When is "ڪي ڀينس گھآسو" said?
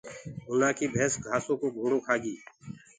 0.77-1.53